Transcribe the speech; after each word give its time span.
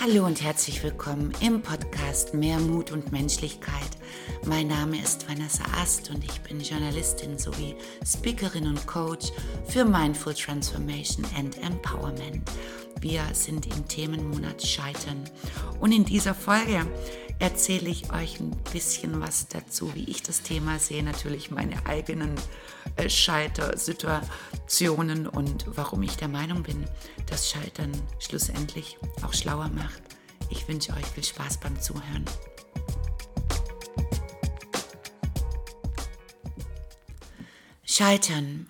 Hallo 0.00 0.24
und 0.26 0.40
herzlich 0.44 0.84
willkommen 0.84 1.32
im 1.40 1.60
Podcast 1.60 2.32
Mehr 2.32 2.60
Mut 2.60 2.92
und 2.92 3.10
Menschlichkeit. 3.10 3.90
Mein 4.46 4.68
Name 4.68 4.96
ist 5.02 5.28
Vanessa 5.28 5.64
Ast 5.82 6.10
und 6.10 6.24
ich 6.24 6.40
bin 6.42 6.60
Journalistin 6.60 7.36
sowie 7.36 7.74
Speakerin 8.06 8.68
und 8.68 8.86
Coach 8.86 9.32
für 9.66 9.84
Mindful 9.84 10.34
Transformation 10.34 11.26
and 11.36 11.60
Empowerment. 11.64 12.48
Wir 13.00 13.22
sind 13.32 13.66
im 13.66 13.88
Themenmonat 13.88 14.64
Scheitern 14.64 15.24
und 15.80 15.90
in 15.90 16.04
dieser 16.04 16.32
Folge 16.32 16.86
erzähle 17.38 17.88
ich 17.88 18.12
euch 18.12 18.38
ein 18.40 18.50
bisschen 18.72 19.20
was 19.20 19.46
dazu, 19.48 19.94
wie 19.94 20.04
ich 20.04 20.22
das 20.22 20.42
Thema 20.42 20.78
sehe, 20.78 21.02
natürlich 21.02 21.50
meine 21.50 21.86
eigenen 21.86 22.34
äh, 22.96 23.08
Scheitersituationen 23.08 25.26
und 25.26 25.64
warum 25.76 26.02
ich 26.02 26.16
der 26.16 26.28
Meinung 26.28 26.62
bin, 26.62 26.84
dass 27.26 27.50
Scheitern 27.50 27.92
schlussendlich 28.18 28.98
auch 29.22 29.32
schlauer 29.32 29.68
macht. 29.68 30.02
Ich 30.50 30.68
wünsche 30.68 30.92
euch 30.94 31.06
viel 31.06 31.24
Spaß 31.24 31.60
beim 31.60 31.80
Zuhören. 31.80 32.26
Scheitern. 37.84 38.68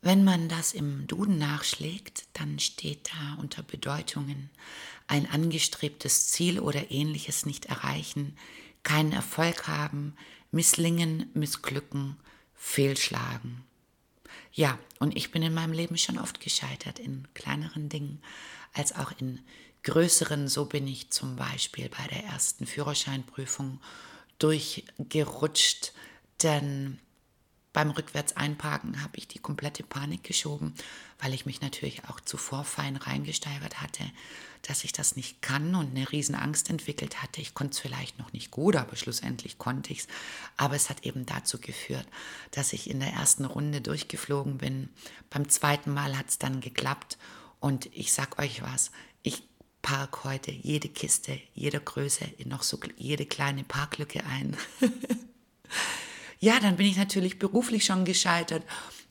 Wenn 0.00 0.22
man 0.24 0.48
das 0.48 0.74
im 0.74 1.08
Duden 1.08 1.38
nachschlägt, 1.38 2.28
dann 2.32 2.60
steht 2.60 3.10
da 3.10 3.34
unter 3.40 3.64
Bedeutungen 3.64 4.48
ein 5.08 5.28
angestrebtes 5.28 6.28
Ziel 6.28 6.60
oder 6.60 6.90
ähnliches 6.90 7.46
nicht 7.46 7.66
erreichen, 7.66 8.36
keinen 8.82 9.12
Erfolg 9.12 9.66
haben, 9.66 10.14
misslingen, 10.50 11.30
missglücken, 11.34 12.16
fehlschlagen. 12.54 13.64
Ja, 14.52 14.78
und 14.98 15.16
ich 15.16 15.30
bin 15.30 15.42
in 15.42 15.54
meinem 15.54 15.72
Leben 15.72 15.98
schon 15.98 16.18
oft 16.18 16.40
gescheitert, 16.40 16.98
in 16.98 17.26
kleineren 17.34 17.88
Dingen 17.88 18.22
als 18.72 18.94
auch 18.94 19.12
in 19.18 19.40
größeren. 19.82 20.48
So 20.48 20.66
bin 20.66 20.86
ich 20.86 21.10
zum 21.10 21.36
Beispiel 21.36 21.88
bei 21.88 22.06
der 22.08 22.24
ersten 22.24 22.66
Führerscheinprüfung 22.66 23.80
durchgerutscht, 24.38 25.92
denn 26.42 26.98
beim 27.78 27.90
Rückwärts-Einparken 27.90 29.04
habe 29.04 29.18
ich 29.18 29.28
die 29.28 29.38
komplette 29.38 29.84
Panik 29.84 30.24
geschoben, 30.24 30.74
weil 31.20 31.32
ich 31.32 31.46
mich 31.46 31.60
natürlich 31.60 32.06
auch 32.06 32.18
zuvor 32.18 32.64
fein 32.64 32.96
reingesteigert 32.96 33.80
hatte, 33.80 34.02
dass 34.62 34.82
ich 34.82 34.90
das 34.90 35.14
nicht 35.14 35.42
kann 35.42 35.76
und 35.76 35.90
eine 35.94 36.10
Riesenangst 36.10 36.70
entwickelt 36.70 37.22
hatte. 37.22 37.40
Ich 37.40 37.54
konnte 37.54 37.74
es 37.74 37.78
vielleicht 37.78 38.18
noch 38.18 38.32
nicht 38.32 38.50
gut, 38.50 38.74
aber 38.74 38.96
schlussendlich 38.96 39.58
konnte 39.58 39.92
ich 39.92 40.00
es. 40.00 40.08
Aber 40.56 40.74
es 40.74 40.90
hat 40.90 41.06
eben 41.06 41.24
dazu 41.24 41.60
geführt, 41.60 42.04
dass 42.50 42.72
ich 42.72 42.90
in 42.90 42.98
der 42.98 43.12
ersten 43.12 43.44
Runde 43.44 43.80
durchgeflogen 43.80 44.58
bin. 44.58 44.88
Beim 45.30 45.48
zweiten 45.48 45.94
Mal 45.94 46.18
hat 46.18 46.30
es 46.30 46.38
dann 46.40 46.60
geklappt 46.60 47.16
und 47.60 47.86
ich 47.94 48.12
sag 48.12 48.40
euch 48.40 48.60
was, 48.60 48.90
ich 49.22 49.44
park 49.82 50.24
heute 50.24 50.50
jede 50.50 50.88
Kiste, 50.88 51.40
jeder 51.54 51.78
Größe 51.78 52.24
in 52.38 52.48
noch 52.48 52.64
so 52.64 52.80
jede 52.96 53.24
kleine 53.24 53.62
Parklücke 53.62 54.24
ein. 54.26 54.56
Ja, 56.40 56.60
dann 56.60 56.76
bin 56.76 56.86
ich 56.86 56.96
natürlich 56.96 57.38
beruflich 57.38 57.84
schon 57.84 58.04
gescheitert. 58.04 58.62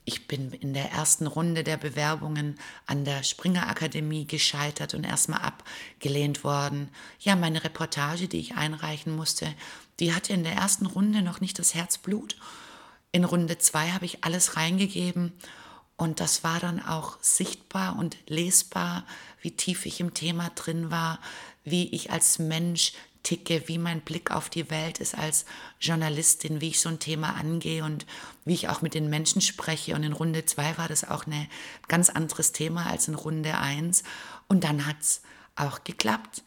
Ich 0.06 0.28
bin 0.28 0.54
in 0.54 0.74
der 0.74 0.92
ersten 0.92 1.28
Runde 1.28 1.66
der 1.66 1.76
Bewerbungen 1.76 2.58
an 2.86 3.04
der 3.04 3.24
Springer 3.24 3.68
Akademie 3.68 4.26
gescheitert 4.26 4.94
und 4.94 5.04
erstmal 5.04 5.42
abgelehnt 5.42 6.46
worden. 6.46 6.90
Ja, 7.20 7.36
meine 7.36 7.66
Reportage, 7.66 8.30
die 8.30 8.40
ich 8.40 8.56
einreichen 8.56 9.14
musste, 9.14 9.54
die 10.00 10.14
hatte 10.14 10.32
in 10.32 10.46
der 10.46 10.54
ersten 10.54 10.86
Runde 10.86 11.22
noch 11.22 11.42
nicht 11.42 11.60
das 11.60 11.76
Herzblut. 11.76 12.38
In 13.12 13.26
Runde 13.26 13.58
zwei 13.58 13.90
habe 13.90 14.06
ich 14.06 14.24
alles 14.24 14.56
reingegeben 14.56 15.34
und 15.98 16.22
das 16.22 16.46
war 16.46 16.62
dann 16.62 16.82
auch 16.82 17.18
sichtbar 17.22 18.00
und 18.00 18.16
lesbar, 18.28 19.06
wie 19.42 19.52
tief 19.52 19.86
ich 19.86 20.00
im 20.00 20.14
Thema 20.14 20.52
drin 20.56 20.90
war, 20.90 21.20
wie 21.66 21.90
ich 21.90 22.12
als 22.12 22.40
Mensch 22.40 22.94
ticke, 23.28 23.68
wie 23.68 23.78
mein 23.78 24.00
Blick 24.00 24.32
auf 24.32 24.50
die 24.50 24.70
Welt 24.70 25.00
ist 25.00 25.14
als 25.14 25.46
Journalistin, 25.82 26.62
wie 26.62 26.70
ich 26.70 26.80
so 26.80 26.88
ein 26.88 27.00
Thema 27.00 27.36
angehe 27.36 27.84
und 27.84 28.06
wie 28.46 28.54
ich 28.54 28.70
auch 28.70 28.82
mit 28.82 28.94
den 28.94 29.10
Menschen 29.10 29.42
spreche. 29.42 29.96
Und 29.96 30.04
in 30.04 30.14
Runde 30.14 30.46
2 30.46 30.78
war 30.78 30.88
das 30.88 31.04
auch 31.04 31.28
ein 31.28 31.50
ganz 31.90 32.10
anderes 32.10 32.54
Thema 32.54 32.86
als 32.86 33.10
in 33.10 33.16
Runde 33.16 33.58
1. 33.58 34.04
Und 34.48 34.64
dann 34.64 34.86
hat 34.86 35.02
es 35.02 35.22
auch 35.58 35.84
geklappt. 35.84 36.42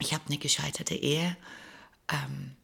Ich 0.00 0.12
habe 0.12 0.24
eine 0.26 0.38
gescheiterte 0.38 0.96
Ehe, 0.96 1.36
ähm, 2.12 2.56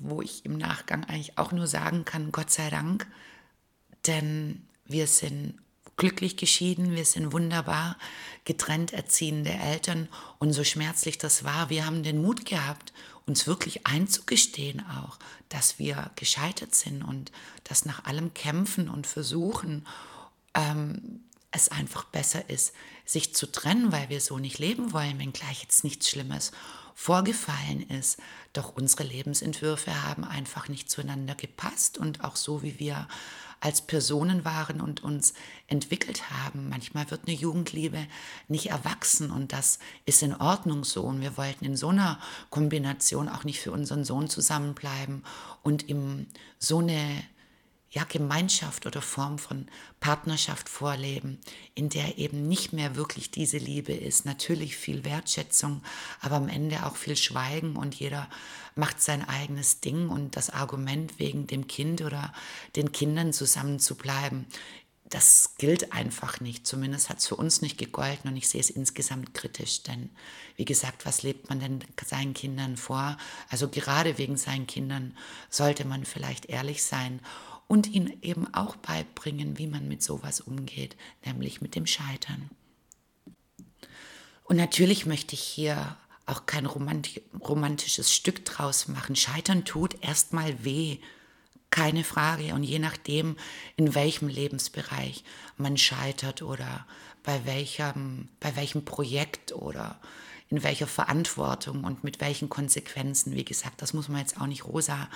wo 0.00 0.22
ich 0.22 0.46
im 0.46 0.56
Nachgang 0.56 1.04
eigentlich 1.04 1.36
auch 1.36 1.52
nur 1.52 1.66
sagen 1.66 2.06
kann, 2.06 2.32
Gott 2.32 2.50
sei 2.50 2.70
Dank, 2.70 3.06
denn 4.06 4.66
wir 4.86 5.06
sind 5.06 5.58
glücklich 5.96 6.36
geschieden, 6.36 6.94
wir 6.94 7.04
sind 7.04 7.32
wunderbar 7.32 7.96
getrennt 8.44 8.92
erziehende 8.92 9.50
Eltern. 9.50 10.08
Und 10.38 10.52
so 10.52 10.64
schmerzlich 10.64 11.18
das 11.18 11.44
war, 11.44 11.70
wir 11.70 11.86
haben 11.86 12.02
den 12.02 12.22
Mut 12.22 12.44
gehabt, 12.44 12.92
uns 13.26 13.46
wirklich 13.46 13.86
einzugestehen 13.86 14.84
auch, 14.86 15.18
dass 15.48 15.78
wir 15.78 16.10
gescheitert 16.16 16.74
sind 16.74 17.02
und 17.02 17.32
dass 17.64 17.84
nach 17.84 18.04
allem 18.04 18.34
Kämpfen 18.34 18.88
und 18.88 19.06
Versuchen 19.06 19.86
ähm, 20.54 21.20
es 21.56 21.68
einfach 21.70 22.04
besser 22.04 22.48
ist, 22.48 22.72
sich 23.04 23.34
zu 23.34 23.50
trennen, 23.50 23.92
weil 23.92 24.08
wir 24.08 24.20
so 24.20 24.38
nicht 24.38 24.58
leben 24.58 24.92
wollen, 24.92 25.18
wenn 25.18 25.32
gleich 25.32 25.62
jetzt 25.62 25.84
nichts 25.84 26.08
Schlimmes 26.08 26.52
vorgefallen 26.94 27.88
ist. 27.90 28.18
Doch 28.52 28.74
unsere 28.76 29.04
Lebensentwürfe 29.04 30.04
haben 30.04 30.24
einfach 30.24 30.68
nicht 30.68 30.90
zueinander 30.90 31.34
gepasst 31.34 31.98
und 31.98 32.24
auch 32.24 32.36
so, 32.36 32.62
wie 32.62 32.78
wir 32.78 33.06
als 33.60 33.80
Personen 33.80 34.44
waren 34.44 34.80
und 34.80 35.02
uns 35.02 35.34
entwickelt 35.66 36.30
haben. 36.30 36.68
Manchmal 36.68 37.10
wird 37.10 37.22
eine 37.26 37.36
Jugendliebe 37.36 38.06
nicht 38.48 38.70
erwachsen 38.70 39.30
und 39.30 39.52
das 39.52 39.78
ist 40.04 40.22
in 40.22 40.34
Ordnung 40.34 40.84
so. 40.84 41.02
Und 41.02 41.20
wir 41.20 41.36
wollten 41.36 41.64
in 41.64 41.76
so 41.76 41.88
einer 41.88 42.20
Kombination 42.50 43.28
auch 43.28 43.44
nicht 43.44 43.60
für 43.60 43.72
unseren 43.72 44.04
Sohn 44.04 44.28
zusammenbleiben 44.28 45.24
und 45.62 45.88
ihm 45.88 46.26
so 46.58 46.78
eine 46.78 47.22
ja, 47.90 48.04
Gemeinschaft 48.04 48.84
oder 48.86 49.00
Form 49.00 49.38
von 49.38 49.68
Partnerschaft 50.00 50.68
vorleben, 50.68 51.38
in 51.74 51.88
der 51.88 52.18
eben 52.18 52.46
nicht 52.46 52.72
mehr 52.72 52.96
wirklich 52.96 53.30
diese 53.30 53.58
Liebe 53.58 53.94
ist. 53.94 54.24
Natürlich 54.24 54.76
viel 54.76 55.04
Wertschätzung, 55.04 55.82
aber 56.20 56.36
am 56.36 56.48
Ende 56.48 56.84
auch 56.84 56.96
viel 56.96 57.16
Schweigen 57.16 57.76
und 57.76 57.94
jeder 57.94 58.28
macht 58.74 59.00
sein 59.00 59.26
eigenes 59.26 59.80
Ding 59.80 60.08
und 60.08 60.36
das 60.36 60.50
Argument 60.50 61.18
wegen 61.18 61.46
dem 61.46 61.66
Kind 61.68 62.02
oder 62.02 62.32
den 62.74 62.92
Kindern 62.92 63.32
zusammen 63.32 63.78
zu 63.78 63.94
bleiben, 63.94 64.46
das 65.08 65.54
gilt 65.56 65.92
einfach 65.92 66.40
nicht. 66.40 66.66
Zumindest 66.66 67.08
hat 67.08 67.18
es 67.18 67.28
für 67.28 67.36
uns 67.36 67.62
nicht 67.62 67.78
gegolten 67.78 68.28
und 68.28 68.36
ich 68.36 68.48
sehe 68.48 68.60
es 68.60 68.70
insgesamt 68.70 69.34
kritisch. 69.34 69.82
Denn 69.84 70.10
wie 70.56 70.64
gesagt, 70.64 71.06
was 71.06 71.22
lebt 71.22 71.48
man 71.48 71.60
denn 71.60 71.78
seinen 72.04 72.34
Kindern 72.34 72.76
vor? 72.76 73.16
Also 73.48 73.68
gerade 73.68 74.18
wegen 74.18 74.36
seinen 74.36 74.66
Kindern 74.66 75.16
sollte 75.48 75.84
man 75.84 76.04
vielleicht 76.04 76.46
ehrlich 76.46 76.82
sein 76.82 77.20
und 77.68 77.88
ihnen 77.88 78.22
eben 78.22 78.52
auch 78.54 78.76
beibringen, 78.76 79.58
wie 79.58 79.66
man 79.66 79.88
mit 79.88 80.02
sowas 80.02 80.40
umgeht, 80.40 80.96
nämlich 81.24 81.60
mit 81.60 81.74
dem 81.74 81.86
Scheitern. 81.86 82.50
Und 84.44 84.56
natürlich 84.56 85.06
möchte 85.06 85.34
ich 85.34 85.42
hier 85.42 85.96
auch 86.26 86.46
kein 86.46 86.66
romantisches 86.66 88.12
Stück 88.12 88.44
draus 88.44 88.88
machen. 88.88 89.16
Scheitern 89.16 89.64
tut 89.64 90.02
erstmal 90.02 90.64
weh, 90.64 90.98
keine 91.70 92.04
Frage. 92.04 92.54
Und 92.54 92.62
je 92.62 92.78
nachdem, 92.78 93.36
in 93.76 93.94
welchem 93.94 94.28
Lebensbereich 94.28 95.24
man 95.56 95.76
scheitert 95.76 96.42
oder 96.42 96.86
bei 97.22 97.44
welchem, 97.44 98.28
bei 98.40 98.54
welchem 98.56 98.84
Projekt 98.84 99.52
oder 99.52 100.00
in 100.48 100.62
welcher 100.62 100.86
Verantwortung 100.86 101.84
und 101.84 102.04
mit 102.04 102.20
welchen 102.20 102.48
Konsequenzen. 102.48 103.34
Wie 103.34 103.44
gesagt, 103.44 103.82
das 103.82 103.92
muss 103.92 104.08
man 104.08 104.20
jetzt 104.20 104.40
auch 104.40 104.46
nicht 104.46 104.64
rosa 104.64 105.08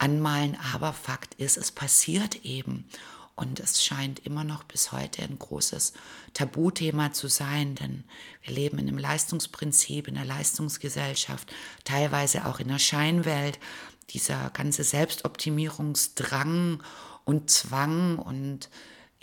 anmalen, 0.00 0.56
aber 0.74 0.92
Fakt 0.92 1.34
ist, 1.34 1.56
es 1.56 1.70
passiert 1.70 2.44
eben. 2.44 2.86
Und 3.36 3.58
es 3.58 3.82
scheint 3.82 4.26
immer 4.26 4.44
noch 4.44 4.64
bis 4.64 4.92
heute 4.92 5.22
ein 5.22 5.38
großes 5.38 5.94
Tabuthema 6.34 7.12
zu 7.14 7.28
sein, 7.28 7.74
denn 7.74 8.04
wir 8.42 8.54
leben 8.54 8.78
in 8.78 8.88
einem 8.88 8.98
Leistungsprinzip, 8.98 10.08
in 10.08 10.18
einer 10.18 10.26
Leistungsgesellschaft, 10.26 11.50
teilweise 11.84 12.44
auch 12.44 12.60
in 12.60 12.68
der 12.68 12.78
Scheinwelt. 12.78 13.58
Dieser 14.10 14.50
ganze 14.50 14.84
Selbstoptimierungsdrang 14.84 16.82
und 17.24 17.48
Zwang 17.48 18.18
und 18.18 18.68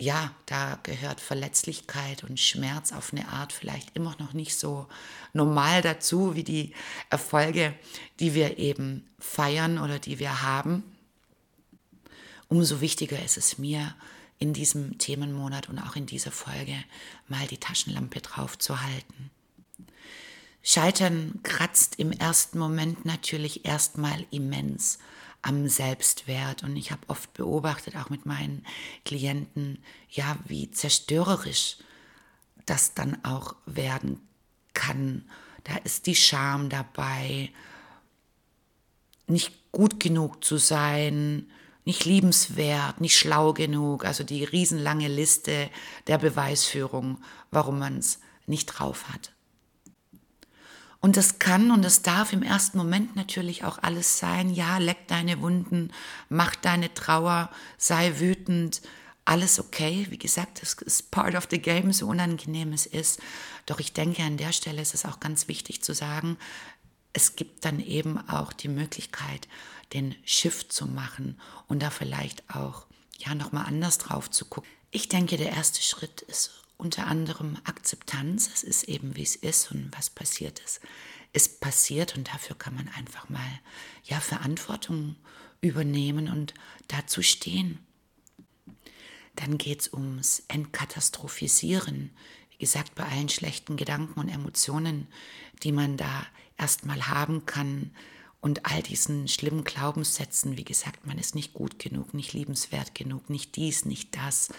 ja, 0.00 0.32
da 0.46 0.78
gehört 0.84 1.20
Verletzlichkeit 1.20 2.22
und 2.22 2.38
Schmerz 2.38 2.92
auf 2.92 3.12
eine 3.12 3.28
Art 3.28 3.52
vielleicht 3.52 3.96
immer 3.96 4.14
noch 4.18 4.32
nicht 4.32 4.56
so 4.56 4.86
normal 5.32 5.82
dazu 5.82 6.36
wie 6.36 6.44
die 6.44 6.72
Erfolge, 7.10 7.74
die 8.20 8.34
wir 8.34 8.58
eben 8.58 9.08
feiern 9.18 9.78
oder 9.78 9.98
die 9.98 10.20
wir 10.20 10.42
haben. 10.42 10.84
Umso 12.46 12.80
wichtiger 12.80 13.22
ist 13.22 13.36
es 13.36 13.58
mir, 13.58 13.94
in 14.38 14.52
diesem 14.52 14.98
Themenmonat 14.98 15.68
und 15.68 15.80
auch 15.80 15.96
in 15.96 16.06
dieser 16.06 16.30
Folge 16.30 16.76
mal 17.26 17.46
die 17.48 17.58
Taschenlampe 17.58 18.20
drauf 18.20 18.56
zu 18.56 18.80
halten. 18.80 19.30
Scheitern 20.62 21.40
kratzt 21.42 21.98
im 21.98 22.12
ersten 22.12 22.58
Moment 22.58 23.04
natürlich 23.04 23.64
erstmal 23.64 24.24
immens 24.30 24.98
am 25.42 25.68
Selbstwert. 25.68 26.62
Und 26.62 26.76
ich 26.76 26.90
habe 26.90 27.02
oft 27.08 27.32
beobachtet, 27.34 27.96
auch 27.96 28.10
mit 28.10 28.26
meinen 28.26 28.64
Klienten, 29.04 29.82
ja, 30.10 30.36
wie 30.46 30.70
zerstörerisch 30.70 31.78
das 32.66 32.94
dann 32.94 33.24
auch 33.24 33.56
werden 33.66 34.20
kann. 34.74 35.24
Da 35.64 35.76
ist 35.84 36.06
die 36.06 36.16
Scham 36.16 36.68
dabei, 36.68 37.50
nicht 39.26 39.72
gut 39.72 40.00
genug 40.00 40.44
zu 40.44 40.56
sein, 40.56 41.50
nicht 41.84 42.04
liebenswert, 42.04 43.00
nicht 43.00 43.16
schlau 43.16 43.52
genug, 43.52 44.04
also 44.04 44.24
die 44.24 44.44
riesenlange 44.44 45.08
Liste 45.08 45.70
der 46.06 46.18
Beweisführung, 46.18 47.18
warum 47.50 47.78
man 47.78 47.98
es 47.98 48.20
nicht 48.46 48.66
drauf 48.66 49.08
hat. 49.08 49.32
Und 51.00 51.16
das 51.16 51.38
kann 51.38 51.70
und 51.70 51.82
das 51.82 52.02
darf 52.02 52.32
im 52.32 52.42
ersten 52.42 52.76
Moment 52.76 53.14
natürlich 53.14 53.64
auch 53.64 53.78
alles 53.78 54.18
sein. 54.18 54.50
Ja, 54.50 54.78
leck 54.78 55.06
deine 55.06 55.40
Wunden, 55.40 55.92
mach 56.28 56.56
deine 56.56 56.92
Trauer, 56.92 57.50
sei 57.76 58.18
wütend, 58.18 58.82
alles 59.24 59.60
okay. 59.60 60.06
Wie 60.10 60.18
gesagt, 60.18 60.60
es 60.62 60.74
ist 60.74 61.10
part 61.10 61.36
of 61.36 61.46
the 61.50 61.60
game, 61.60 61.92
so 61.92 62.08
unangenehm 62.08 62.72
es 62.72 62.86
ist. 62.86 63.20
Doch 63.66 63.78
ich 63.78 63.92
denke, 63.92 64.22
an 64.22 64.38
der 64.38 64.52
Stelle 64.52 64.82
ist 64.82 64.94
es 64.94 65.04
auch 65.04 65.20
ganz 65.20 65.46
wichtig 65.46 65.82
zu 65.82 65.94
sagen, 65.94 66.36
es 67.12 67.36
gibt 67.36 67.64
dann 67.64 67.80
eben 67.80 68.18
auch 68.28 68.52
die 68.52 68.68
Möglichkeit, 68.68 69.48
den 69.92 70.14
Shift 70.24 70.72
zu 70.72 70.86
machen 70.86 71.40
und 71.66 71.82
da 71.82 71.90
vielleicht 71.90 72.42
auch 72.54 72.86
ja 73.18 73.34
nochmal 73.34 73.66
anders 73.66 73.98
drauf 73.98 74.30
zu 74.30 74.46
gucken. 74.46 74.70
Ich 74.90 75.08
denke, 75.08 75.36
der 75.36 75.50
erste 75.50 75.82
Schritt 75.82 76.22
ist 76.22 76.64
unter 76.78 77.06
anderem 77.08 77.58
Akzeptanz. 77.64 78.48
Es 78.54 78.62
ist 78.62 78.84
eben, 78.84 79.16
wie 79.16 79.22
es 79.22 79.36
ist 79.36 79.70
und 79.70 79.90
was 79.96 80.08
passiert 80.08 80.60
ist, 80.60 80.80
ist 81.32 81.60
passiert 81.60 82.16
und 82.16 82.32
dafür 82.32 82.56
kann 82.56 82.74
man 82.74 82.88
einfach 82.88 83.28
mal 83.28 83.60
ja 84.04 84.20
Verantwortung 84.20 85.16
übernehmen 85.60 86.28
und 86.28 86.54
dazu 86.86 87.20
stehen. 87.22 87.80
Dann 89.34 89.58
geht 89.58 89.82
es 89.82 89.92
ums 89.92 90.44
Entkatastrophisieren. 90.48 92.10
Wie 92.50 92.58
gesagt, 92.58 92.94
bei 92.94 93.04
allen 93.04 93.28
schlechten 93.28 93.76
Gedanken 93.76 94.18
und 94.18 94.28
Emotionen, 94.28 95.08
die 95.62 95.72
man 95.72 95.96
da 95.96 96.26
erstmal 96.56 97.08
haben 97.08 97.44
kann 97.46 97.92
und 98.40 98.66
all 98.66 98.82
diesen 98.82 99.26
schlimmen 99.28 99.64
Glaubenssätzen, 99.64 100.56
wie 100.56 100.64
gesagt, 100.64 101.06
man 101.06 101.18
ist 101.18 101.34
nicht 101.34 101.54
gut 101.54 101.78
genug, 101.78 102.14
nicht 102.14 102.32
liebenswert 102.32 102.94
genug, 102.94 103.30
nicht 103.30 103.56
dies, 103.56 103.84
nicht 103.84 104.16
das. 104.16 104.50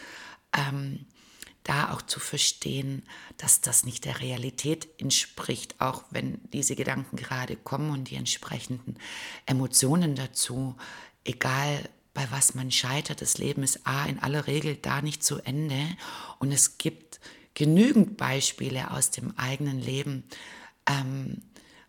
Ähm, 0.54 1.06
da 1.64 1.94
auch 1.94 2.02
zu 2.02 2.20
verstehen, 2.20 3.04
dass 3.38 3.62
das 3.62 3.86
nicht 3.86 4.06
der 4.06 4.22
Realität 4.22 4.88
entspricht, 4.98 5.80
auch 5.80 6.04
wenn 6.10 6.40
diese 6.54 6.76
Gedanken 6.76 7.16
gerade 7.16 7.56
kommen 7.56 7.92
und 7.92 8.10
die 8.10 8.16
entsprechenden 8.16 8.98
Emotionen 9.46 10.16
dazu, 10.16 10.76
egal 11.24 11.90
bei 12.14 12.30
was 12.32 12.56
man 12.56 12.72
scheitert, 12.72 13.22
das 13.22 13.38
Leben 13.38 13.64
ist 13.64 13.86
A 13.86 14.06
in 14.06 14.20
aller 14.20 14.48
Regel 14.48 14.76
da 14.76 15.02
nicht 15.02 15.24
zu 15.24 15.40
Ende 15.40 15.86
und 16.40 16.52
es 16.52 16.78
gibt 16.78 17.20
genügend 17.54 18.18
Beispiele 18.18 18.92
aus 18.92 19.12
dem 19.12 19.38
eigenen 19.38 19.80
Leben, 19.80 20.24
ähm, 20.88 21.42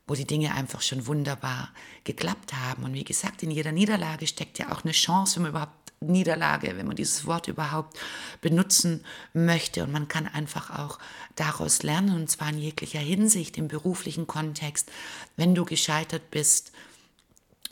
wo 0.06 0.14
die 0.14 0.26
Dinge 0.26 0.52
einfach 0.52 0.82
schon 0.82 1.06
wunderbar 1.06 1.72
geklappt 2.02 2.54
haben. 2.54 2.82
Und 2.82 2.94
wie 2.94 3.04
gesagt, 3.04 3.44
in 3.44 3.52
jeder 3.52 3.70
Niederlage 3.70 4.26
steckt 4.26 4.58
ja 4.58 4.72
auch 4.72 4.82
eine 4.82 4.92
Chance, 4.92 5.36
wenn 5.36 5.42
man 5.42 5.50
überhaupt 5.52 5.79
Niederlage, 6.02 6.78
wenn 6.78 6.86
man 6.86 6.96
dieses 6.96 7.26
Wort 7.26 7.46
überhaupt 7.46 7.98
benutzen 8.40 9.04
möchte. 9.34 9.84
Und 9.84 9.92
man 9.92 10.08
kann 10.08 10.26
einfach 10.26 10.78
auch 10.78 10.98
daraus 11.36 11.82
lernen, 11.82 12.14
und 12.14 12.30
zwar 12.30 12.48
in 12.48 12.58
jeglicher 12.58 13.00
Hinsicht, 13.00 13.58
im 13.58 13.68
beruflichen 13.68 14.26
Kontext, 14.26 14.90
wenn 15.36 15.54
du 15.54 15.66
gescheitert 15.66 16.30
bist 16.30 16.72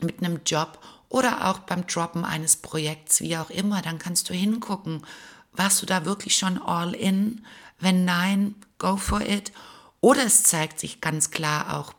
mit 0.01 0.23
einem 0.23 0.41
Job 0.45 0.79
oder 1.09 1.49
auch 1.49 1.61
beim 1.61 1.87
Droppen 1.87 2.25
eines 2.25 2.57
Projekts, 2.57 3.23
wie 3.23 3.39
auch 3.39 3.49
immer, 3.49 3.81
dann 3.81 3.99
kannst 3.99 4.29
du 4.29 4.35
hingucken, 4.35 5.07
warst 5.53 5.81
du 5.81 5.87
da 5.87 6.05
wirklich 6.05 6.37
schon 6.37 6.61
all 6.61 6.95
in? 6.95 7.47
Wenn 7.81 8.05
nein, 8.05 8.55
go 8.77 8.99
for 8.99 9.23
it. 9.23 9.53
Oder 10.01 10.27
es 10.27 10.43
zeigt 10.43 10.81
sich 10.81 11.01
ganz 11.01 11.31
klar 11.31 11.79
auch, 11.79 11.95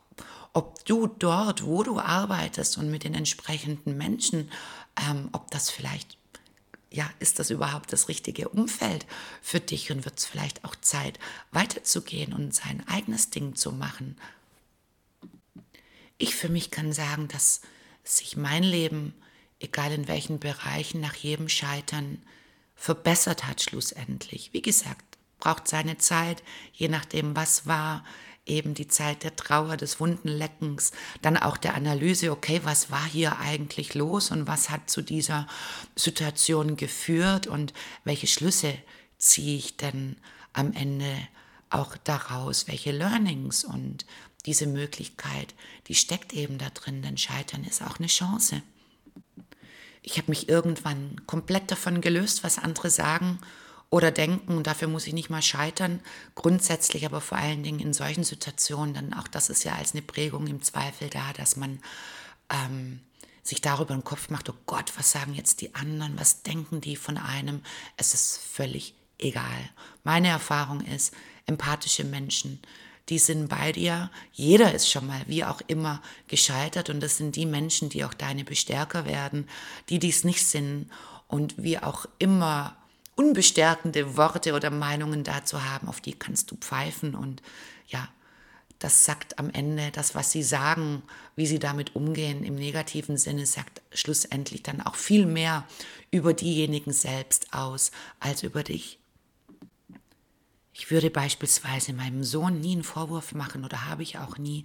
ob 0.52 0.84
du 0.84 1.08
dort, 1.08 1.64
wo 1.64 1.82
du 1.82 1.98
arbeitest 1.98 2.78
und 2.78 2.88
mit 2.90 3.02
den 3.02 3.14
entsprechenden 3.14 3.96
Menschen, 3.96 4.50
ähm, 4.96 5.28
ob 5.32 5.50
das 5.50 5.70
vielleicht 5.70 6.19
ja, 6.90 7.08
ist 7.20 7.38
das 7.38 7.50
überhaupt 7.50 7.92
das 7.92 8.08
richtige 8.08 8.48
Umfeld 8.48 9.06
für 9.42 9.60
dich 9.60 9.92
und 9.92 10.04
wird 10.04 10.18
es 10.18 10.26
vielleicht 10.26 10.64
auch 10.64 10.74
Zeit, 10.76 11.18
weiterzugehen 11.52 12.32
und 12.32 12.54
sein 12.54 12.86
eigenes 12.88 13.30
Ding 13.30 13.54
zu 13.54 13.72
machen? 13.72 14.16
Ich 16.18 16.34
für 16.34 16.48
mich 16.48 16.70
kann 16.70 16.92
sagen, 16.92 17.28
dass 17.28 17.60
sich 18.02 18.36
mein 18.36 18.62
Leben, 18.62 19.14
egal 19.60 19.92
in 19.92 20.08
welchen 20.08 20.40
Bereichen, 20.40 21.00
nach 21.00 21.14
jedem 21.14 21.48
Scheitern 21.48 22.22
verbessert 22.74 23.46
hat 23.46 23.62
schlussendlich. 23.62 24.52
Wie 24.52 24.62
gesagt, 24.62 25.04
braucht 25.38 25.68
seine 25.68 25.98
Zeit, 25.98 26.42
je 26.72 26.88
nachdem, 26.88 27.36
was 27.36 27.66
war, 27.66 28.04
eben 28.50 28.74
die 28.74 28.88
Zeit 28.88 29.24
der 29.24 29.36
Trauer, 29.36 29.76
des 29.76 30.00
Wundenleckens, 30.00 30.92
dann 31.22 31.36
auch 31.36 31.56
der 31.56 31.74
Analyse, 31.74 32.32
okay, 32.32 32.60
was 32.64 32.90
war 32.90 33.04
hier 33.04 33.38
eigentlich 33.38 33.94
los 33.94 34.30
und 34.30 34.46
was 34.46 34.68
hat 34.68 34.90
zu 34.90 35.00
dieser 35.00 35.46
Situation 35.96 36.76
geführt 36.76 37.46
und 37.46 37.72
welche 38.04 38.26
Schlüsse 38.26 38.74
ziehe 39.18 39.56
ich 39.56 39.76
denn 39.76 40.16
am 40.52 40.72
Ende 40.72 41.16
auch 41.70 41.96
daraus, 41.96 42.66
welche 42.66 42.90
Learnings 42.90 43.64
und 43.64 44.04
diese 44.46 44.66
Möglichkeit, 44.66 45.54
die 45.86 45.94
steckt 45.94 46.32
eben 46.32 46.58
da 46.58 46.70
drin, 46.70 47.02
denn 47.02 47.16
Scheitern 47.16 47.64
ist 47.64 47.82
auch 47.82 47.98
eine 47.98 48.08
Chance. 48.08 48.62
Ich 50.02 50.16
habe 50.16 50.30
mich 50.30 50.48
irgendwann 50.48 51.20
komplett 51.26 51.70
davon 51.70 52.00
gelöst, 52.00 52.42
was 52.42 52.58
andere 52.58 52.90
sagen 52.90 53.38
oder 53.90 54.12
denken, 54.12 54.62
dafür 54.62 54.88
muss 54.88 55.06
ich 55.06 55.12
nicht 55.12 55.30
mal 55.30 55.42
scheitern, 55.42 56.00
grundsätzlich 56.36 57.04
aber 57.04 57.20
vor 57.20 57.38
allen 57.38 57.62
Dingen 57.62 57.80
in 57.80 57.92
solchen 57.92 58.24
Situationen, 58.24 58.94
dann 58.94 59.12
auch 59.12 59.28
das 59.28 59.50
ist 59.50 59.64
ja 59.64 59.74
als 59.74 59.92
eine 59.92 60.02
Prägung 60.02 60.46
im 60.46 60.62
Zweifel 60.62 61.10
da, 61.10 61.32
dass 61.36 61.56
man 61.56 61.80
ähm, 62.50 63.00
sich 63.42 63.60
darüber 63.60 63.94
im 63.94 64.04
Kopf 64.04 64.30
macht, 64.30 64.48
oh 64.48 64.54
Gott, 64.66 64.92
was 64.96 65.10
sagen 65.10 65.34
jetzt 65.34 65.60
die 65.60 65.74
anderen, 65.74 66.18
was 66.18 66.42
denken 66.42 66.80
die 66.80 66.96
von 66.96 67.16
einem, 67.16 67.62
es 67.96 68.14
ist 68.14 68.38
völlig 68.38 68.94
egal. 69.18 69.70
Meine 70.04 70.28
Erfahrung 70.28 70.80
ist, 70.82 71.12
empathische 71.46 72.04
Menschen, 72.04 72.60
die 73.08 73.18
sind 73.18 73.48
bei 73.48 73.72
dir. 73.72 74.10
Jeder 74.32 74.72
ist 74.72 74.88
schon 74.88 75.06
mal, 75.06 75.20
wie 75.26 75.44
auch 75.44 75.60
immer, 75.66 76.00
gescheitert. 76.28 76.90
Und 76.90 77.00
das 77.00 77.16
sind 77.16 77.34
die 77.34 77.46
Menschen, 77.46 77.88
die 77.88 78.04
auch 78.04 78.14
deine 78.14 78.44
Bestärker 78.44 79.04
werden, 79.04 79.48
die 79.88 79.98
dies 79.98 80.22
nicht 80.22 80.46
sind. 80.46 80.88
Und 81.26 81.54
wie 81.62 81.78
auch 81.78 82.06
immer 82.18 82.76
unbestärkende 83.16 84.16
Worte 84.16 84.54
oder 84.54 84.70
Meinungen 84.70 85.24
dazu 85.24 85.64
haben, 85.64 85.88
auf 85.88 86.00
die 86.00 86.14
kannst 86.14 86.50
du 86.50 86.56
pfeifen. 86.56 87.14
Und 87.14 87.42
ja, 87.88 88.08
das 88.78 89.04
sagt 89.04 89.38
am 89.38 89.50
Ende 89.50 89.90
das, 89.92 90.14
was 90.14 90.32
sie 90.32 90.42
sagen, 90.42 91.02
wie 91.36 91.46
sie 91.46 91.58
damit 91.58 91.94
umgehen, 91.94 92.42
im 92.44 92.54
negativen 92.54 93.18
Sinne, 93.18 93.44
sagt 93.46 93.82
schlussendlich 93.92 94.62
dann 94.62 94.80
auch 94.80 94.94
viel 94.94 95.26
mehr 95.26 95.66
über 96.10 96.32
diejenigen 96.32 96.92
selbst 96.92 97.52
aus 97.52 97.90
als 98.20 98.42
über 98.42 98.62
dich. 98.62 98.98
Ich 100.72 100.90
würde 100.90 101.10
beispielsweise 101.10 101.92
meinem 101.92 102.24
Sohn 102.24 102.58
nie 102.60 102.72
einen 102.72 102.84
Vorwurf 102.84 103.34
machen 103.34 103.66
oder 103.66 103.86
habe 103.86 104.02
ich 104.02 104.16
auch 104.16 104.38
nie, 104.38 104.64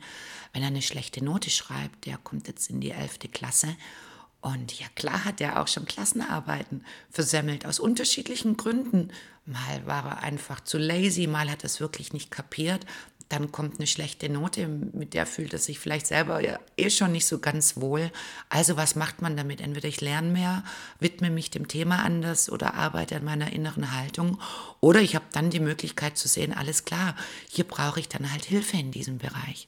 wenn 0.54 0.62
er 0.62 0.70
eine 0.70 0.82
schlechte 0.82 1.22
Note 1.22 1.50
schreibt, 1.50 2.06
der 2.06 2.18
kommt 2.18 2.48
jetzt 2.48 2.70
in 2.70 2.80
die 2.80 2.92
elfte 2.92 3.28
Klasse 3.28 3.76
und 4.46 4.80
ja 4.80 4.86
klar 4.94 5.26
hat 5.26 5.42
er 5.42 5.60
auch 5.60 5.68
schon 5.68 5.86
Klassenarbeiten 5.86 6.86
versemmelt, 7.10 7.66
aus 7.66 7.80
unterschiedlichen 7.80 8.58
Gründen. 8.58 9.10
Mal 9.48 9.88
war 9.88 10.06
er 10.06 10.20
einfach 10.22 10.60
zu 10.60 10.78
lazy, 10.78 11.26
mal 11.26 11.50
hat 11.50 11.64
er 11.64 11.66
es 11.66 11.80
wirklich 11.80 12.14
nicht 12.14 12.30
kapiert. 12.30 12.86
Dann 13.28 13.52
kommt 13.52 13.80
eine 13.80 13.88
schlechte 13.88 14.30
Note, 14.30 14.68
mit 14.68 15.16
der 15.16 15.26
fühlt 15.26 15.54
er 15.54 15.58
sich 15.58 15.80
vielleicht 15.80 16.06
selber 16.06 16.42
ja 16.42 16.60
eh 16.78 16.92
schon 16.92 17.12
nicht 17.12 17.26
so 17.26 17.40
ganz 17.40 17.78
wohl. 17.78 18.12
Also 18.48 18.78
was 18.78 18.96
macht 18.96 19.20
man 19.20 19.36
damit? 19.36 19.62
Entweder 19.62 19.88
ich 19.88 20.00
lerne 20.00 20.30
mehr, 20.30 20.64
widme 21.00 21.32
mich 21.32 21.50
dem 21.50 21.68
Thema 21.68 22.04
anders 22.04 22.48
oder 22.48 22.76
arbeite 22.76 23.16
an 23.16 23.24
meiner 23.24 23.52
inneren 23.52 23.98
Haltung. 23.98 24.40
Oder 24.80 25.02
ich 25.02 25.16
habe 25.16 25.26
dann 25.32 25.50
die 25.50 25.60
Möglichkeit 25.60 26.20
zu 26.20 26.28
sehen, 26.28 26.54
alles 26.54 26.86
klar, 26.86 27.16
hier 27.50 27.64
brauche 27.64 28.00
ich 28.00 28.10
dann 28.10 28.32
halt 28.32 28.46
Hilfe 28.46 28.78
in 28.78 28.92
diesem 28.92 29.18
Bereich. 29.18 29.68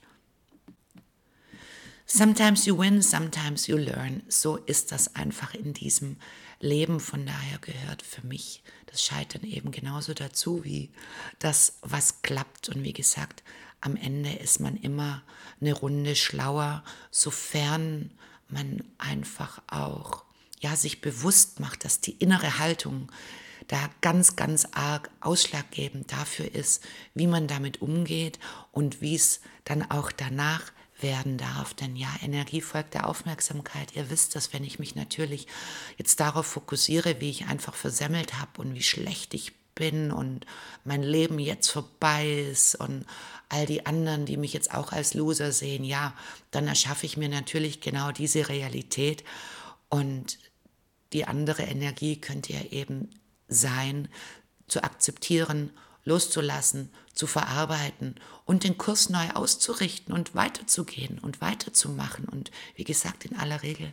Sometimes 2.09 2.65
you 2.65 2.77
win, 2.77 3.01
sometimes 3.01 3.67
you 3.67 3.75
learn. 3.75 4.23
So 4.29 4.55
ist 4.55 4.93
das 4.93 5.13
einfach 5.15 5.53
in 5.53 5.73
diesem 5.73 6.15
Leben. 6.61 7.01
Von 7.01 7.25
daher 7.25 7.57
gehört 7.59 8.01
für 8.01 8.25
mich 8.25 8.63
das 8.85 9.03
Scheitern 9.03 9.43
eben 9.43 9.71
genauso 9.71 10.13
dazu 10.13 10.63
wie 10.63 10.89
das, 11.39 11.79
was 11.81 12.21
klappt. 12.21 12.69
Und 12.69 12.83
wie 12.83 12.93
gesagt, 12.93 13.43
am 13.81 13.97
Ende 13.97 14.31
ist 14.31 14.61
man 14.61 14.77
immer 14.77 15.21
eine 15.59 15.73
Runde 15.73 16.15
schlauer, 16.15 16.81
sofern 17.11 18.11
man 18.47 18.85
einfach 18.97 19.61
auch 19.67 20.23
ja, 20.61 20.77
sich 20.77 21.01
bewusst 21.01 21.59
macht, 21.59 21.83
dass 21.83 21.99
die 21.99 22.11
innere 22.11 22.57
Haltung 22.57 23.11
da 23.67 23.89
ganz, 23.99 24.37
ganz 24.37 24.65
arg 24.71 25.09
ausschlaggebend 25.19 26.09
dafür 26.13 26.55
ist, 26.55 26.85
wie 27.15 27.27
man 27.27 27.47
damit 27.47 27.81
umgeht 27.81 28.39
und 28.71 29.01
wie 29.01 29.15
es 29.15 29.41
dann 29.65 29.91
auch 29.91 30.13
danach 30.13 30.71
werden 30.99 31.37
darf. 31.37 31.73
Denn 31.73 31.95
ja, 31.95 32.09
Energie 32.21 32.61
folgt 32.61 32.93
der 32.93 33.07
Aufmerksamkeit. 33.07 33.95
Ihr 33.95 34.09
wisst 34.09 34.35
das, 34.35 34.53
wenn 34.53 34.63
ich 34.63 34.79
mich 34.79 34.95
natürlich 34.95 35.47
jetzt 35.97 36.19
darauf 36.19 36.45
fokussiere, 36.45 37.19
wie 37.21 37.29
ich 37.29 37.47
einfach 37.47 37.75
versemmelt 37.75 38.39
habe 38.39 38.61
und 38.61 38.73
wie 38.75 38.83
schlecht 38.83 39.33
ich 39.33 39.53
bin 39.75 40.11
und 40.11 40.45
mein 40.83 41.03
Leben 41.03 41.39
jetzt 41.39 41.69
vorbei 41.69 42.27
ist 42.51 42.75
und 42.75 43.05
all 43.49 43.65
die 43.65 43.85
anderen, 43.85 44.25
die 44.25 44.37
mich 44.37 44.53
jetzt 44.53 44.73
auch 44.73 44.91
als 44.91 45.13
Loser 45.13 45.51
sehen, 45.51 45.83
ja, 45.83 46.13
dann 46.51 46.67
erschaffe 46.67 47.05
ich 47.05 47.15
mir 47.15 47.29
natürlich 47.29 47.79
genau 47.79 48.11
diese 48.11 48.49
Realität. 48.49 49.23
Und 49.89 50.39
die 51.13 51.25
andere 51.25 51.63
Energie 51.63 52.19
könnte 52.19 52.53
ja 52.53 52.61
eben 52.71 53.09
sein, 53.47 54.09
zu 54.67 54.83
akzeptieren, 54.83 55.71
loszulassen, 56.07 56.89
zu 57.13 57.27
verarbeiten 57.27 58.15
und 58.45 58.63
den 58.63 58.77
Kurs 58.77 59.09
neu 59.09 59.29
auszurichten 59.31 60.13
und 60.13 60.35
weiterzugehen 60.35 61.19
und 61.19 61.41
weiterzumachen. 61.41 62.25
Und 62.25 62.49
wie 62.75 62.85
gesagt, 62.85 63.25
in 63.25 63.37
aller 63.37 63.61
Regel 63.61 63.91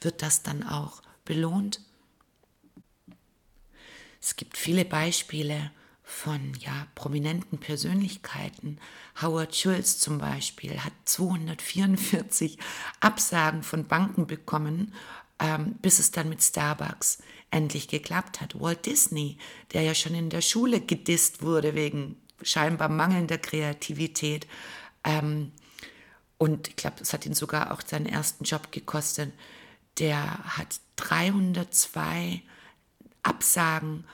wird 0.00 0.22
das 0.22 0.44
dann 0.44 0.62
auch 0.62 1.02
belohnt. 1.24 1.80
Es 4.20 4.36
gibt 4.36 4.56
viele 4.56 4.84
Beispiele 4.84 5.72
von 6.04 6.54
ja, 6.60 6.86
prominenten 6.94 7.58
Persönlichkeiten. 7.58 8.78
Howard 9.20 9.56
Schulz 9.56 9.98
zum 9.98 10.18
Beispiel 10.18 10.84
hat 10.84 10.92
244 11.04 12.58
Absagen 13.00 13.64
von 13.64 13.88
Banken 13.88 14.28
bekommen, 14.28 14.94
ähm, 15.40 15.74
bis 15.82 15.98
es 15.98 16.12
dann 16.12 16.28
mit 16.28 16.42
Starbucks 16.42 17.18
endlich 17.50 17.88
geklappt 17.88 18.40
hat. 18.40 18.60
Walt 18.60 18.86
Disney, 18.86 19.38
der 19.72 19.82
ja 19.82 19.94
schon 19.94 20.14
in 20.14 20.30
der 20.30 20.40
Schule 20.40 20.80
gedisst 20.80 21.42
wurde 21.42 21.74
wegen 21.74 22.16
scheinbar 22.42 22.88
mangelnder 22.88 23.38
Kreativität. 23.38 24.46
Ähm, 25.04 25.52
und 26.38 26.68
ich 26.68 26.76
glaube, 26.76 26.96
es 27.00 27.12
hat 27.12 27.24
ihn 27.24 27.34
sogar 27.34 27.72
auch 27.72 27.80
seinen 27.84 28.06
ersten 28.06 28.44
Job 28.44 28.72
gekostet. 28.72 29.32
Der 29.98 30.56
hat 30.56 30.80
302 30.96 32.42
Absagen 33.22 34.04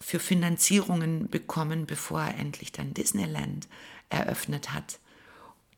für 0.00 0.18
Finanzierungen 0.18 1.28
bekommen, 1.28 1.86
bevor 1.86 2.22
er 2.22 2.38
endlich 2.38 2.72
dann 2.72 2.94
Disneyland 2.94 3.68
eröffnet 4.08 4.72
hat. 4.72 4.98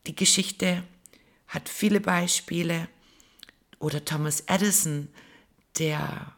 Die 0.07 0.15
Geschichte 0.15 0.83
hat 1.47 1.69
viele 1.69 1.99
Beispiele. 1.99 2.87
Oder 3.79 4.03
Thomas 4.05 4.41
Edison, 4.47 5.09
der 5.77 6.34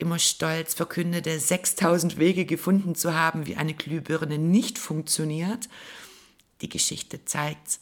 immer 0.00 0.18
stolz 0.18 0.74
verkündete, 0.74 1.38
6000 1.38 2.18
Wege 2.18 2.44
gefunden 2.44 2.94
zu 2.94 3.14
haben, 3.14 3.46
wie 3.46 3.56
eine 3.56 3.74
Glühbirne 3.74 4.38
nicht 4.38 4.78
funktioniert. 4.78 5.68
Die 6.60 6.68
Geschichte 6.68 7.24
zeigt, 7.24 7.80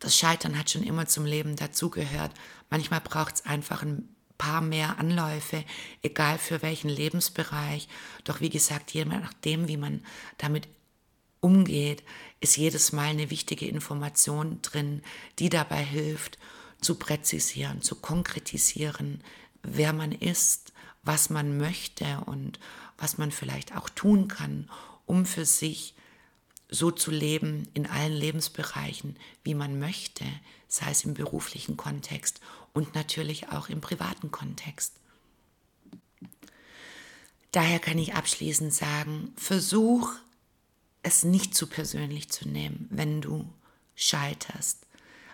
das 0.00 0.16
Scheitern 0.16 0.58
hat 0.58 0.70
schon 0.70 0.82
immer 0.82 1.06
zum 1.06 1.24
Leben 1.24 1.56
dazugehört. 1.56 2.32
Manchmal 2.70 3.00
braucht 3.00 3.36
es 3.36 3.46
einfach 3.46 3.82
ein 3.82 4.08
paar 4.36 4.60
mehr 4.60 4.98
Anläufe, 4.98 5.64
egal 6.02 6.38
für 6.38 6.62
welchen 6.62 6.88
Lebensbereich. 6.88 7.88
Doch 8.24 8.40
wie 8.40 8.50
gesagt, 8.50 8.92
je 8.92 9.04
nachdem, 9.04 9.68
wie 9.68 9.76
man 9.76 10.04
damit 10.38 10.68
umgeht, 11.40 12.02
ist 12.40 12.56
jedes 12.56 12.92
Mal 12.92 13.08
eine 13.08 13.30
wichtige 13.30 13.66
Information 13.66 14.60
drin, 14.62 15.02
die 15.38 15.48
dabei 15.48 15.82
hilft, 15.82 16.38
zu 16.80 16.94
präzisieren, 16.94 17.82
zu 17.82 17.96
konkretisieren, 17.96 19.22
wer 19.62 19.92
man 19.92 20.12
ist, 20.12 20.72
was 21.02 21.30
man 21.30 21.56
möchte 21.58 22.20
und 22.26 22.58
was 22.96 23.18
man 23.18 23.30
vielleicht 23.30 23.76
auch 23.76 23.88
tun 23.88 24.28
kann, 24.28 24.68
um 25.06 25.24
für 25.24 25.44
sich 25.44 25.94
so 26.68 26.90
zu 26.90 27.10
leben 27.10 27.68
in 27.72 27.86
allen 27.86 28.12
Lebensbereichen, 28.12 29.16
wie 29.42 29.54
man 29.54 29.78
möchte, 29.78 30.24
sei 30.66 30.90
es 30.90 31.04
im 31.04 31.14
beruflichen 31.14 31.76
Kontext 31.76 32.40
und 32.74 32.94
natürlich 32.94 33.48
auch 33.48 33.68
im 33.68 33.80
privaten 33.80 34.30
Kontext. 34.30 34.92
Daher 37.52 37.78
kann 37.78 37.98
ich 37.98 38.14
abschließend 38.14 38.74
sagen, 38.74 39.32
versuch 39.36 40.12
es 41.02 41.24
nicht 41.24 41.54
zu 41.54 41.66
persönlich 41.66 42.28
zu 42.28 42.46
nehmen, 42.46 42.86
wenn 42.90 43.22
du 43.22 43.50
scheiterst. 43.94 44.86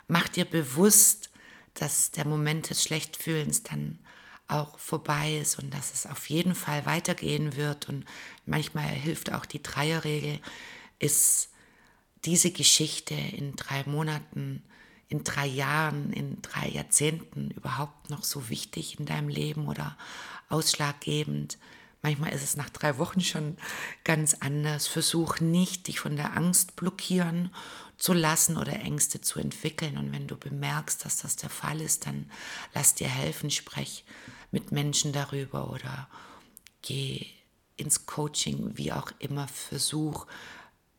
Mach 0.07 0.29
dir 0.29 0.45
bewusst, 0.45 1.31
dass 1.75 2.13
der 2.13 2.27
Moment 2.27 2.71
des 2.71 2.85
Schlechtfühlens 2.85 3.65
dann 3.65 3.99
auch 4.49 4.79
vorbei 4.79 5.39
ist 5.39 5.59
und 5.59 5.73
dass 5.73 5.93
es 5.93 6.07
auf 6.07 6.29
jeden 6.29 6.55
Fall 6.55 6.87
weitergehen 6.87 7.57
wird. 7.57 7.89
Und 7.89 8.05
manchmal 8.47 8.89
hilft 8.89 9.33
auch 9.33 9.47
die 9.47 9.63
Dreierregel, 9.63 10.39
ist 10.99 11.51
diese 12.25 12.51
Geschichte 12.51 13.15
in 13.15 13.57
drei 13.57 13.85
Monaten, 13.85 14.63
in 15.09 15.25
drei 15.25 15.47
Jahren, 15.47 16.13
in 16.13 16.41
drei 16.43 16.69
Jahrzehnten 16.69 17.51
überhaupt 17.51 18.11
noch 18.11 18.25
so 18.25 18.49
wichtig 18.49 18.99
in 18.99 19.07
deinem 19.07 19.29
Leben 19.29 19.69
oder 19.69 19.97
ausschlaggebend. 20.49 21.59
Manchmal 22.03 22.33
ist 22.33 22.43
es 22.43 22.57
nach 22.57 22.69
drei 22.69 22.99
Wochen 22.99 23.23
schon 23.23 23.57
ganz 24.05 24.35
anders. 24.41 24.87
Versuch 24.87 25.41
nicht, 25.41 25.89
dich 25.89 26.01
von 26.01 26.17
der 26.17 26.37
Angst 26.37 26.77
blockieren 26.77 27.51
zu 27.97 28.13
lassen 28.13 28.59
oder 28.59 28.75
Ängste 28.75 29.21
zu 29.21 29.39
entwickeln. 29.39 29.97
Und 29.97 30.13
wenn 30.13 30.27
du 30.27 30.37
bemerkst, 30.37 31.05
dass 31.05 31.17
das 31.19 31.37
der 31.37 31.49
Fall 31.49 31.81
ist, 31.81 32.07
dann 32.07 32.31
lass 32.75 32.95
dir 32.95 33.09
helfen, 33.09 33.51
sprech 33.51 34.05
mit 34.55 34.71
Menschen 34.71 35.13
darüber 35.13 35.73
oder 35.73 36.09
geh 36.81 37.27
ins 37.77 38.07
Coaching, 38.07 38.79
wie 38.79 38.93
auch 38.93 39.11
immer, 39.19 39.49
versuch 39.49 40.27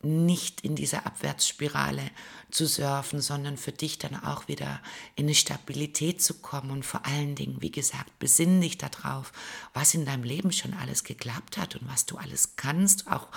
nicht 0.02 0.60
in 0.60 0.76
dieser 0.76 1.06
Abwärtsspirale 1.06 2.12
zu 2.52 2.68
surfen, 2.68 3.22
sondern 3.22 3.56
für 3.56 3.72
dich 3.72 3.98
dann 3.98 4.22
auch 4.22 4.50
wieder 4.50 4.82
in 5.16 5.26
eine 5.26 5.36
Stabilität 5.36 6.22
zu 6.22 6.36
kommen 6.36 6.70
und 6.70 6.86
vor 6.86 7.06
allen 7.06 7.36
Dingen, 7.36 7.62
wie 7.62 7.72
gesagt, 7.72 8.20
besinn 8.20 8.60
dich 8.60 8.78
darauf, 8.78 9.32
was 9.74 9.94
in 9.94 10.06
deinem 10.06 10.24
Leben 10.24 10.52
schon 10.52 10.74
alles 10.74 11.06
geklappt 11.06 11.58
hat 11.58 11.76
und 11.78 11.88
was 11.88 12.06
du 12.06 12.18
alles 12.18 12.58
kannst, 12.58 13.10
auch 13.10 13.30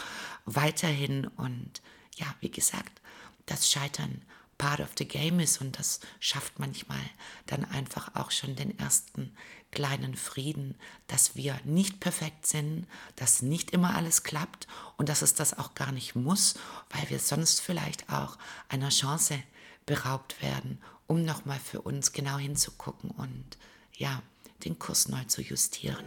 weiterhin. 0.47 1.29
Und 1.29 1.81
ja, 2.17 2.27
wie 2.41 2.51
gesagt, 2.51 3.01
das 3.47 3.71
Scheitern 3.71 4.23
part 4.59 4.81
of 4.81 4.91
the 4.99 5.07
game 5.07 5.39
ist 5.39 5.61
und 5.61 5.79
das 5.79 6.01
schafft 6.19 6.59
manchmal 6.59 7.01
dann 7.47 7.65
einfach 7.65 8.15
auch 8.17 8.33
schon 8.33 8.57
den 8.57 8.77
ersten 8.79 9.33
kleinen 9.71 10.17
Frieden, 10.17 10.75
dass 11.07 11.37
wir 11.37 11.59
nicht 11.65 12.01
perfekt 12.01 12.47
sind, 12.47 12.87
dass 13.17 13.43
nicht 13.43 13.71
immer 13.71 13.95
alles 13.95 14.23
klappt 14.23 14.67
und 14.97 15.09
dass 15.09 15.23
es 15.23 15.35
das 15.35 15.59
auch 15.59 15.75
gar 15.75 15.93
nicht 15.93 16.15
muss, 16.15 16.55
weil 16.91 17.09
wir 17.11 17.19
sonst 17.19 17.61
vielleicht 17.61 18.11
auch 18.11 18.39
einer 18.69 18.89
Chance 18.89 19.43
beraubt 19.87 20.41
werden, 20.43 20.79
um 21.07 21.25
nochmal 21.25 21.59
für 21.59 21.83
uns 21.83 22.13
genau 22.13 22.39
hinzugucken 22.39 23.11
und 23.11 23.59
ja, 23.95 24.23
den 24.65 24.79
Kurs 24.79 25.09
neu 25.09 25.25
zu 25.25 25.43
justieren. 25.43 26.05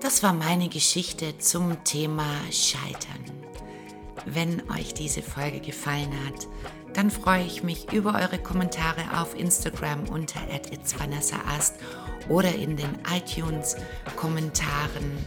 Das 0.00 0.22
war 0.22 0.32
meine 0.32 0.68
Geschichte 0.68 1.38
zum 1.38 1.82
Thema 1.84 2.28
Scheitern. 2.50 3.24
Wenn 4.26 4.70
euch 4.70 4.94
diese 4.94 5.22
Folge 5.22 5.60
gefallen 5.60 6.12
hat, 6.26 6.46
dann 6.94 7.10
freue 7.10 7.44
ich 7.44 7.62
mich 7.62 7.92
über 7.92 8.14
eure 8.14 8.38
Kommentare 8.38 9.20
auf 9.20 9.38
Instagram 9.38 10.08
unter 10.08 10.40
@itsvanessaast 10.70 11.74
oder 12.28 12.54
in 12.54 12.76
den 12.76 12.98
iTunes-Kommentaren. 13.14 15.26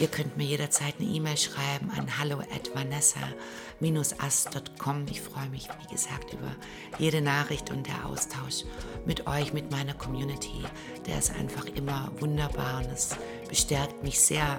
Ihr 0.00 0.08
könnt 0.08 0.36
mir 0.36 0.42
jederzeit 0.44 0.96
eine 0.98 1.08
E-Mail 1.08 1.36
schreiben 1.36 1.88
an 1.96 2.18
hallo 2.18 2.40
at 2.40 2.74
vanessa-ast.com. 2.74 5.06
Ich 5.08 5.20
freue 5.20 5.48
mich, 5.50 5.68
wie 5.82 5.86
gesagt, 5.92 6.32
über 6.32 6.50
jede 6.98 7.20
Nachricht 7.20 7.70
und 7.70 7.86
der 7.86 8.06
Austausch 8.06 8.64
mit 9.06 9.28
euch, 9.28 9.52
mit 9.52 9.70
meiner 9.70 9.94
Community. 9.94 10.64
Der 11.06 11.18
ist 11.18 11.32
einfach 11.36 11.66
immer 11.66 12.10
wunderbar 12.18 12.78
und 12.78 12.90
es 12.90 13.10
bestärkt 13.48 14.02
mich 14.02 14.18
sehr 14.18 14.58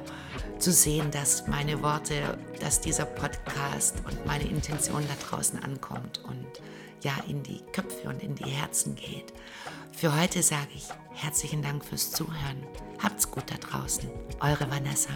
zu 0.58 0.72
sehen, 0.72 1.12
dass 1.12 1.48
meine 1.48 1.84
Worte, 1.84 2.38
dass 2.62 2.80
dieser 2.80 3.04
Podcast 3.06 3.96
und 4.06 4.26
meine 4.26 4.46
Intention 4.46 5.04
da 5.06 5.16
draußen 5.28 5.62
ankommt 5.62 6.24
und 6.24 6.48
ja 7.02 7.12
in 7.28 7.44
die 7.44 7.60
Köpfe 7.74 8.08
und 8.08 8.24
in 8.24 8.36
die 8.36 8.46
Herzen 8.46 8.96
geht. 8.96 9.34
Für 9.92 10.18
heute 10.18 10.42
sage 10.42 10.70
ich 10.74 10.88
herzlichen 11.12 11.62
Dank 11.62 11.84
fürs 11.84 12.12
Zuhören. 12.12 12.64
Habt's 13.06 13.30
gut 13.30 13.44
da 13.52 13.56
draußen. 13.58 14.10
Eure 14.40 14.68
Vanessa. 14.68 15.12